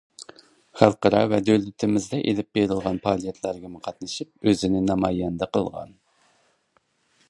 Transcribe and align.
خەلقئارا 0.79 1.19
ۋە 1.33 1.39
دۆلىتىمىزدە 1.49 2.21
ئېلىپ 2.31 2.49
بېرىلغان 2.59 2.99
پائالىيەتلەرگىمۇ 3.05 3.85
قاتنىشىپ 3.89 4.49
ئۆزىنى 4.51 4.85
نامايەندە 4.89 5.55
قىلغان. 5.57 5.99